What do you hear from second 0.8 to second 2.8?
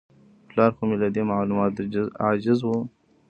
مې له دې معلوماتو عاجز و.